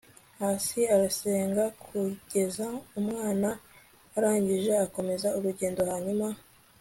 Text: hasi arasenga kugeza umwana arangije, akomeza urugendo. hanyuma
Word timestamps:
hasi 0.41 0.79
arasenga 0.95 1.63
kugeza 1.85 2.65
umwana 2.99 3.49
arangije, 4.17 4.71
akomeza 4.85 5.27
urugendo. 5.37 5.81
hanyuma 5.91 6.27